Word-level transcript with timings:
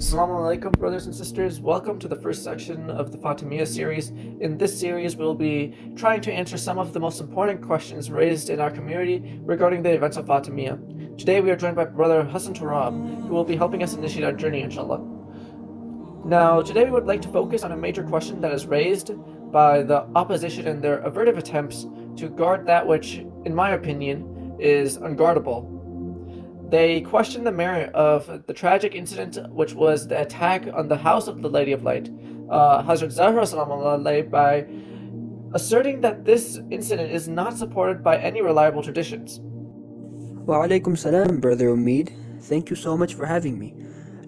Assalamu 0.00 0.40
alaikum, 0.40 0.72
brothers 0.78 1.04
and 1.04 1.14
sisters. 1.14 1.60
Welcome 1.60 1.98
to 1.98 2.08
the 2.08 2.16
first 2.16 2.42
section 2.42 2.88
of 2.88 3.12
the 3.12 3.18
Fatimiyya 3.18 3.66
series. 3.66 4.08
In 4.40 4.56
this 4.56 4.80
series, 4.80 5.14
we'll 5.14 5.34
be 5.34 5.74
trying 5.94 6.22
to 6.22 6.32
answer 6.32 6.56
some 6.56 6.78
of 6.78 6.94
the 6.94 6.98
most 6.98 7.20
important 7.20 7.60
questions 7.60 8.10
raised 8.10 8.48
in 8.48 8.60
our 8.60 8.70
community 8.70 9.38
regarding 9.42 9.82
the 9.82 9.92
events 9.92 10.16
of 10.16 10.24
Fatimiyya. 10.24 11.18
Today, 11.18 11.42
we 11.42 11.50
are 11.50 11.54
joined 11.54 11.76
by 11.76 11.84
Brother 11.84 12.24
Hassan 12.24 12.54
Turab, 12.54 12.94
who 13.28 13.34
will 13.34 13.44
be 13.44 13.56
helping 13.56 13.82
us 13.82 13.92
initiate 13.92 14.24
our 14.24 14.32
journey, 14.32 14.62
inshallah. 14.62 15.02
Now, 16.24 16.62
today 16.62 16.84
we 16.84 16.92
would 16.92 17.06
like 17.06 17.20
to 17.20 17.28
focus 17.28 17.62
on 17.62 17.72
a 17.72 17.76
major 17.76 18.02
question 18.02 18.40
that 18.40 18.52
is 18.54 18.64
raised 18.64 19.10
by 19.52 19.82
the 19.82 20.06
opposition 20.16 20.66
in 20.66 20.80
their 20.80 21.00
avertive 21.00 21.36
attempts 21.36 21.84
to 22.16 22.30
guard 22.30 22.66
that 22.68 22.86
which, 22.86 23.18
in 23.44 23.54
my 23.54 23.72
opinion, 23.72 24.56
is 24.58 24.96
unguardable 24.96 25.79
they 26.70 27.00
question 27.00 27.42
the 27.42 27.52
merit 27.52 27.92
of 27.94 28.46
the 28.46 28.54
tragic 28.54 28.94
incident, 28.94 29.52
which 29.52 29.74
was 29.74 30.06
the 30.06 30.20
attack 30.20 30.68
on 30.72 30.86
the 30.86 30.96
house 30.96 31.26
of 31.26 31.42
the 31.42 31.50
Lady 31.50 31.72
of 31.72 31.82
Light, 31.82 32.08
uh, 32.48 32.82
Hazrat 32.82 33.10
Zahra 33.10 34.22
by 34.30 34.66
asserting 35.52 36.00
that 36.02 36.24
this 36.24 36.60
incident 36.70 37.10
is 37.10 37.26
not 37.26 37.56
supported 37.56 38.04
by 38.04 38.18
any 38.18 38.40
reliable 38.40 38.82
traditions. 38.82 39.40
Wa 39.42 40.64
alaikum 40.66 40.96
salam, 40.96 41.40
Brother 41.40 41.70
Umid. 41.70 42.12
Thank 42.42 42.70
you 42.70 42.76
so 42.76 42.96
much 42.96 43.14
for 43.14 43.26
having 43.26 43.58
me. 43.58 43.74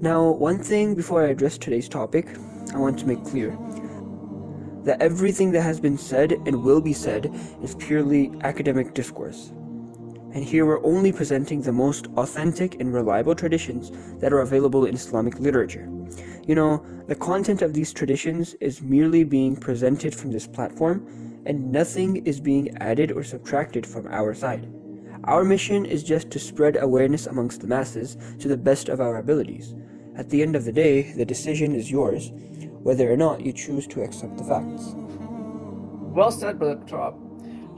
Now, 0.01 0.33
one 0.33 0.59
thing 0.59 0.97
before 0.97 1.25
I 1.25 1.29
address 1.29 1.57
today's 1.57 1.89
topic, 1.89 2.27
I 2.75 2.79
want 2.79 2.99
to 2.99 3.07
make 3.07 3.23
clear 3.25 3.57
that 4.83 5.01
everything 5.01 5.53
that 5.53 5.63
has 5.63 5.79
been 5.79 5.97
said 5.97 6.33
and 6.45 6.65
will 6.65 6.81
be 6.81 6.93
said 6.93 7.33
is 7.63 7.77
purely 7.77 8.33
academic 8.43 8.95
discourse 8.95 9.53
and 10.33 10.45
here 10.45 10.65
we're 10.65 10.85
only 10.85 11.13
presenting 11.13 11.61
the 11.61 11.73
most 11.73 12.07
authentic 12.17 12.81
and 12.81 12.93
reliable 12.93 13.35
traditions 13.35 13.91
that 14.21 14.33
are 14.33 14.41
available 14.41 14.87
in 14.87 14.95
Islamic 14.95 15.39
literature. 15.39 15.89
You 16.47 16.55
know, 16.55 16.85
the 17.07 17.15
content 17.15 17.63
of 17.63 17.75
these 17.75 17.93
traditions 17.93 18.55
is 18.55 18.83
merely 18.83 19.25
being 19.25 19.57
presented 19.57 20.15
from 20.15 20.33
this 20.33 20.47
platform, 20.47 21.07
and 21.47 21.71
nothing 21.71 22.25
is 22.27 22.41
being 22.41 22.77
added 22.79 23.13
or 23.13 23.23
subtracted 23.23 23.87
from 23.87 24.07
our 24.09 24.35
side. 24.35 24.73
Our 25.25 25.45
mission 25.45 25.87
is 25.87 26.03
just 26.03 26.31
to 26.31 26.39
spread 26.39 26.77
awareness 26.77 27.27
amongst 27.27 27.61
the 27.61 27.69
masses 27.69 28.17
to 28.41 28.49
the 28.49 28.57
best 28.57 28.89
of 28.89 29.01
our 29.01 29.19
abilities. 29.19 29.75
At 30.17 30.31
the 30.31 30.43
end 30.43 30.57
of 30.57 30.65
the 30.65 30.73
day, 30.73 31.13
the 31.13 31.25
decision 31.25 31.75
is 31.75 31.91
yours, 31.91 32.33
whether 32.83 33.11
or 33.11 33.17
not 33.17 33.43
you 33.43 33.53
choose 33.53 33.87
to 33.89 34.03
accept 34.03 34.37
the 34.37 34.45
facts. 34.45 34.95
Well 36.15 36.31
said, 36.31 36.59
Brother 36.59 36.77
Petrov. 36.77 37.15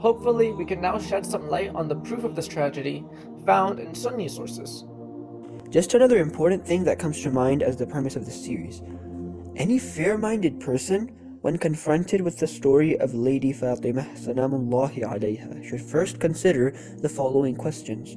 Hopefully, 0.05 0.51
we 0.51 0.65
can 0.65 0.79
now 0.81 0.99
shed 0.99 1.25
some 1.25 1.49
light 1.49 1.71
on 1.73 1.87
the 1.87 1.95
proof 1.95 2.23
of 2.23 2.35
this 2.35 2.47
tragedy 2.47 3.03
found 3.43 3.79
in 3.79 3.95
Sunni 3.95 4.27
sources. 4.27 4.85
Just 5.71 5.95
another 5.95 6.19
important 6.19 6.63
thing 6.63 6.83
that 6.83 6.99
comes 6.99 7.23
to 7.23 7.31
mind 7.31 7.63
as 7.63 7.75
the 7.75 7.87
premise 7.87 8.15
of 8.15 8.23
this 8.23 8.45
series. 8.45 8.83
Any 9.55 9.79
fair 9.79 10.15
minded 10.15 10.59
person, 10.59 11.07
when 11.41 11.57
confronted 11.57 12.21
with 12.21 12.37
the 12.37 12.45
story 12.45 12.99
of 12.99 13.15
Lady 13.15 13.51
Fatima 13.51 14.05
alayha, 14.15 15.67
should 15.67 15.81
first 15.81 16.19
consider 16.19 16.75
the 17.01 17.09
following 17.09 17.55
questions. 17.55 18.15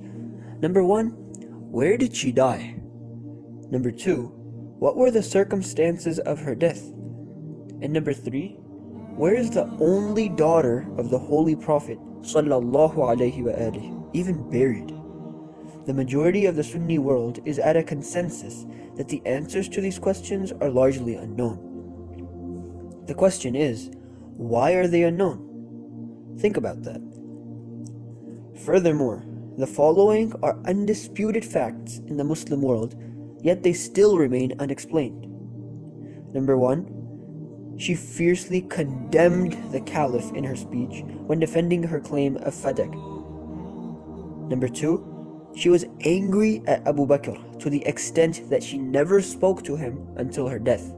Number 0.61 0.84
one, 0.84 1.12
where 1.72 1.97
did 1.97 2.14
she 2.14 2.33
die? 2.33 2.78
Number 3.70 3.92
two, 3.92 4.27
what 4.78 4.98
were 4.98 5.11
the 5.11 5.22
circumstances 5.22 6.19
of 6.19 6.41
her 6.41 6.55
death? 6.55 6.83
And 7.81 7.94
number 7.94 8.12
three, 8.12 8.59
where 9.19 9.35
is 9.35 9.51
the 9.51 9.69
only 9.81 10.29
daughter 10.29 10.87
of 10.97 11.11
the 11.11 11.19
Holy 11.19 11.57
Prophet 11.57 11.99
even 14.13 14.51
buried? 14.51 14.95
The 15.87 15.95
majority 15.95 16.47
of 16.47 16.55
the 16.55 16.63
Sunni 16.63 16.99
world 16.99 17.41
is 17.45 17.59
at 17.59 17.77
a 17.77 17.83
consensus 17.83 18.65
that 18.97 19.09
the 19.09 19.21
answers 19.27 19.69
to 19.71 19.81
these 19.81 19.99
questions 19.99 20.53
are 20.61 20.71
largely 20.71 21.17
unknown. 21.17 21.59
The 23.07 23.15
question 23.15 23.57
is, 23.57 23.91
why 24.37 24.75
are 24.75 24.87
they 24.87 25.03
unknown? 25.03 26.37
Think 26.39 26.57
about 26.57 26.84
that. 26.84 27.01
Furthermore, 28.65 29.25
the 29.57 29.67
following 29.67 30.33
are 30.45 30.61
undisputed 30.65 31.45
facts 31.45 31.99
in 32.07 32.19
the 32.19 32.25
Muslim 32.25 32.62
world, 32.62 32.95
yet 33.43 33.65
they 33.65 33.73
still 33.73 34.17
remain 34.17 34.55
unexplained. 34.61 35.27
Number 36.33 36.57
one, 36.57 36.97
she 37.78 37.94
fiercely 37.94 38.61
condemned 38.62 39.56
the 39.72 39.81
Caliph 39.81 40.31
in 40.34 40.44
her 40.44 40.56
speech 40.56 41.05
when 41.27 41.39
defending 41.39 41.83
her 41.84 42.00
claim 42.00 42.37
of 42.39 42.55
Fadak. 42.55 42.93
Number 44.49 44.69
two, 44.69 45.05
she 45.55 45.69
was 45.69 45.87
angry 46.00 46.62
at 46.66 46.87
Abu 46.87 47.06
Bakr 47.06 47.59
to 47.61 47.71
the 47.71 47.84
extent 47.87 48.50
that 48.50 48.62
she 48.62 48.78
never 48.78 49.22
spoke 49.22 49.62
to 49.65 49.77
him 49.77 50.06
until 50.16 50.49
her 50.49 50.59
death. 50.59 50.93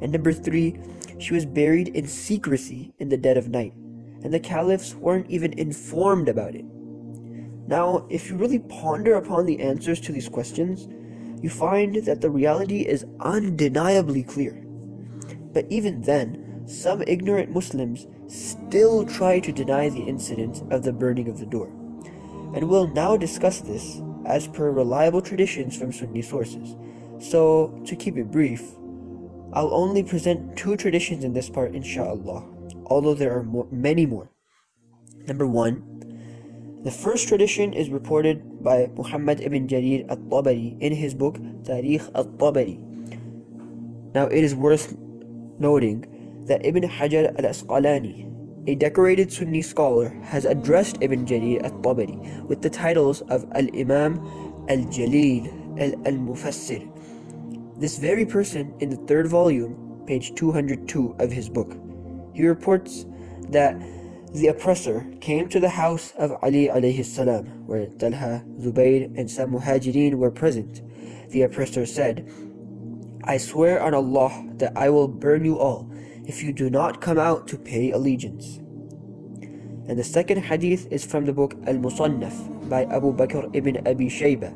And 0.00 0.12
number 0.12 0.32
three, 0.32 0.78
she 1.18 1.34
was 1.34 1.44
buried 1.44 1.88
in 1.88 2.06
secrecy 2.06 2.92
in 2.98 3.08
the 3.08 3.16
dead 3.16 3.36
of 3.36 3.48
night, 3.48 3.74
and 4.22 4.32
the 4.32 4.40
caliphs 4.40 4.94
weren't 4.94 5.28
even 5.28 5.52
informed 5.58 6.28
about 6.28 6.54
it. 6.54 6.64
Now, 7.66 8.06
if 8.08 8.30
you 8.30 8.36
really 8.36 8.58
ponder 8.58 9.14
upon 9.14 9.46
the 9.46 9.60
answers 9.60 10.00
to 10.00 10.12
these 10.12 10.28
questions, 10.28 10.88
you 11.42 11.50
find 11.50 11.96
that 12.04 12.20
the 12.20 12.30
reality 12.30 12.80
is 12.80 13.06
undeniably 13.20 14.22
clear. 14.22 14.64
But 15.52 15.66
even 15.68 16.02
then, 16.02 16.62
some 16.66 17.02
ignorant 17.06 17.50
Muslims 17.50 18.06
still 18.28 19.04
try 19.04 19.40
to 19.40 19.52
deny 19.52 19.88
the 19.88 20.02
incident 20.02 20.62
of 20.70 20.82
the 20.82 20.92
burning 20.92 21.28
of 21.28 21.38
the 21.38 21.46
door. 21.46 21.66
And 22.54 22.68
we'll 22.68 22.88
now 22.88 23.16
discuss 23.16 23.60
this 23.60 24.00
as 24.26 24.46
per 24.46 24.70
reliable 24.70 25.22
traditions 25.22 25.76
from 25.76 25.92
Sunni 25.92 26.22
sources. 26.22 26.76
So, 27.18 27.78
to 27.84 27.96
keep 27.96 28.16
it 28.16 28.30
brief, 28.30 28.62
I'll 29.52 29.74
only 29.74 30.02
present 30.02 30.56
two 30.56 30.76
traditions 30.76 31.24
in 31.24 31.32
this 31.32 31.50
part, 31.50 31.74
inshallah, 31.74 32.44
although 32.86 33.14
there 33.14 33.36
are 33.36 33.42
more, 33.42 33.66
many 33.70 34.06
more. 34.06 34.30
Number 35.26 35.46
one, 35.46 35.82
the 36.82 36.90
first 36.90 37.28
tradition 37.28 37.74
is 37.74 37.90
reported 37.90 38.62
by 38.64 38.90
Muhammad 38.96 39.40
ibn 39.40 39.68
Jarir 39.68 40.08
al-Tabari 40.08 40.80
in 40.80 40.94
his 40.94 41.14
book 41.14 41.36
Tarikh 41.62 42.08
al-Tabari. 42.14 42.78
Now, 44.14 44.26
it 44.26 44.42
is 44.42 44.54
worth 44.54 44.96
noting 45.60 46.06
that 46.46 46.64
Ibn 46.64 46.82
Hajar 46.82 47.28
al 47.38 47.44
Asqalani, 47.44 48.26
a 48.66 48.74
decorated 48.74 49.32
Sunni 49.32 49.62
scholar, 49.62 50.08
has 50.24 50.44
addressed 50.44 50.98
Ibn 51.00 51.24
Jarir 51.26 51.62
al 51.62 51.70
Tabari 51.82 52.44
with 52.44 52.62
the 52.62 52.70
titles 52.70 53.20
of 53.22 53.44
Al 53.54 53.68
Imam, 53.76 54.18
Al 54.68 54.78
Jalil, 54.90 55.46
Al 55.78 56.14
Mufassir. 56.14 56.88
This 57.78 57.98
very 57.98 58.26
person, 58.26 58.74
in 58.80 58.90
the 58.90 58.96
third 59.06 59.28
volume, 59.28 60.02
page 60.06 60.34
202 60.34 61.16
of 61.18 61.30
his 61.30 61.48
book, 61.48 61.76
he 62.34 62.46
reports 62.46 63.06
that 63.48 63.80
the 64.34 64.48
oppressor 64.48 65.06
came 65.20 65.48
to 65.48 65.58
the 65.58 65.68
house 65.68 66.12
of 66.16 66.32
Ali 66.42 66.68
alayhi 66.68 67.04
salam, 67.04 67.46
where 67.66 67.86
Talha, 67.86 68.44
Zubayr, 68.60 69.16
and 69.18 69.30
some 69.30 69.52
muhajirin 69.52 70.14
were 70.14 70.30
present. 70.30 70.82
The 71.30 71.42
oppressor 71.42 71.86
said, 71.86 72.28
I 73.24 73.36
swear 73.36 73.82
on 73.82 73.94
Allah 73.94 74.32
that 74.56 74.72
I 74.76 74.88
will 74.88 75.08
burn 75.08 75.44
you 75.44 75.58
all 75.58 75.90
if 76.26 76.42
you 76.42 76.52
do 76.52 76.70
not 76.70 77.00
come 77.00 77.18
out 77.18 77.46
to 77.48 77.58
pay 77.58 77.90
allegiance. 77.90 78.56
And 79.88 79.98
the 79.98 80.04
second 80.04 80.42
hadith 80.42 80.86
is 80.90 81.04
from 81.04 81.26
the 81.26 81.32
book 81.32 81.54
Al 81.66 81.74
Musannaf 81.74 82.68
by 82.70 82.84
Abu 82.84 83.12
Bakr 83.12 83.50
ibn 83.54 83.76
Abi 83.86 84.06
Shayba. 84.06 84.54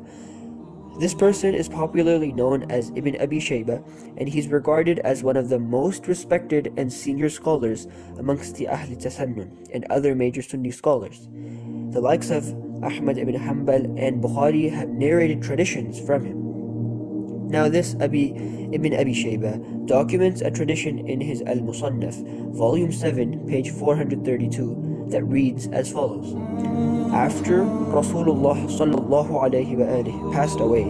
This 0.97 1.13
person 1.13 1.53
is 1.53 1.67
popularly 1.67 2.31
known 2.31 2.71
as 2.71 2.89
Ibn 2.95 3.19
Abi 3.19 3.39
Shayba, 3.39 3.83
and 4.15 4.29
he's 4.29 4.47
regarded 4.47 4.99
as 4.99 5.23
one 5.23 5.35
of 5.35 5.49
the 5.49 5.59
most 5.59 6.07
respected 6.07 6.71
and 6.77 6.91
senior 6.91 7.29
scholars 7.29 7.85
amongst 8.17 8.55
the 8.55 8.69
Ahl 8.69 8.95
Tasannun 8.95 9.67
and 9.73 9.85
other 9.89 10.15
major 10.15 10.41
Sunni 10.41 10.71
scholars. 10.71 11.27
The 11.91 11.99
likes 11.99 12.29
of 12.29 12.47
Ahmad 12.81 13.17
ibn 13.17 13.35
Hanbal 13.35 13.99
and 13.99 14.23
Bukhari 14.23 14.71
have 14.71 14.87
narrated 14.87 15.41
traditions 15.43 15.99
from 15.99 16.23
him. 16.23 16.44
Now 17.55 17.69
this 17.69 17.95
Abi 18.01 18.31
Ibn 18.73 18.93
Abi 18.93 19.13
Shayba 19.13 19.87
documents 19.87 20.41
a 20.41 20.51
tradition 20.51 21.07
in 21.07 21.21
his 21.21 21.41
Al-Musannaf, 21.43 22.51
volume 22.53 22.91
7, 22.91 23.47
page 23.47 23.71
432, 23.71 25.07
that 25.11 25.23
reads 25.23 25.67
as 25.67 25.89
follows. 25.89 26.33
After 27.13 27.59
Rasulullah 27.95 28.59
sallallahu 28.67 29.39
alayhi 29.45 30.33
passed 30.33 30.59
away, 30.59 30.83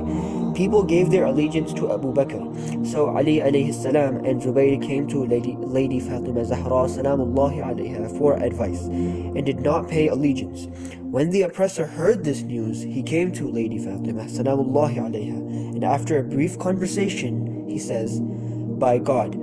people 0.56 0.82
gave 0.82 1.12
their 1.12 1.26
allegiance 1.26 1.72
to 1.74 1.94
Abu 1.94 2.12
Bakr. 2.12 2.42
So 2.88 3.16
Ali 3.16 3.42
alayhi 3.42 3.72
salam 3.72 4.26
and 4.26 4.42
Zubayr 4.42 4.82
came 4.82 5.08
to 5.10 5.24
Lady, 5.24 5.56
Lady 5.60 6.00
Fatima 6.00 6.46
Zahra 6.46 6.90
salamullahi 6.90 7.62
alayha 7.62 8.18
for 8.18 8.42
advice 8.42 8.86
and 8.86 9.46
did 9.46 9.60
not 9.60 9.88
pay 9.88 10.08
allegiance. 10.08 10.66
When 11.04 11.30
the 11.30 11.44
oppressor 11.44 11.86
heard 11.86 12.24
this 12.24 12.42
news, 12.42 12.82
he 12.82 13.04
came 13.04 13.32
to 13.34 13.48
Lady 13.48 13.78
Fatima 13.78 14.24
salamullahi 14.24 14.98
alayha 14.98 15.46
after 15.86 16.18
a 16.18 16.24
brief 16.24 16.58
conversation, 16.60 17.66
he 17.68 17.80
says, 17.80 18.20
By 18.20 18.98
God, 18.98 19.36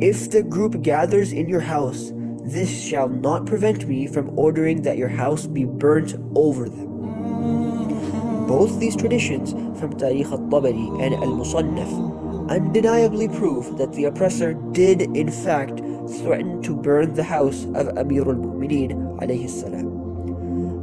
if 0.00 0.30
the 0.30 0.42
group 0.42 0.82
gathers 0.82 1.32
in 1.32 1.48
your 1.48 1.60
house, 1.60 2.12
this 2.42 2.70
shall 2.70 3.08
not 3.08 3.46
prevent 3.46 3.88
me 3.88 4.06
from 4.06 4.38
ordering 4.38 4.82
that 4.82 4.98
your 4.98 5.08
house 5.08 5.46
be 5.46 5.64
burnt 5.64 6.14
over 6.34 6.68
them. 6.68 8.46
Both 8.46 8.78
these 8.78 8.94
traditions 8.94 9.52
from 9.80 9.94
Tarikh 9.94 10.30
al-Tabari 10.30 11.02
and 11.02 11.14
al-Musannaf 11.14 12.50
undeniably 12.50 13.28
prove 13.28 13.76
that 13.78 13.92
the 13.94 14.04
oppressor 14.04 14.54
did 14.72 15.02
in 15.16 15.30
fact 15.30 15.80
threaten 16.20 16.62
to 16.62 16.76
burn 16.76 17.14
the 17.14 17.24
house 17.24 17.64
of 17.74 17.88
Amir 17.98 18.22
al-Mu'mineen. 18.22 20.05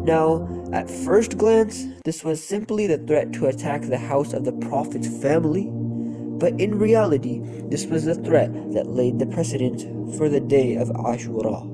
Now, 0.04 0.50
at 0.74 0.90
first 0.90 1.38
glance, 1.38 1.86
this 2.04 2.26
was 2.26 2.44
simply 2.44 2.88
the 2.88 2.98
threat 2.98 3.32
to 3.34 3.46
attack 3.46 3.84
the 3.84 3.98
house 3.98 4.34
of 4.34 4.44
the 4.44 4.52
Prophet's 4.52 5.08
family, 5.08 5.70
but 5.72 6.60
in 6.60 6.78
reality, 6.78 7.42
this 7.70 7.86
was 7.86 8.04
the 8.04 8.16
threat 8.16 8.52
that 8.74 8.88
laid 8.88 9.20
the 9.20 9.26
precedent 9.26 10.18
for 10.18 10.28
the 10.28 10.42
day 10.42 10.76
of 10.76 10.90
Ashura. 10.90 11.73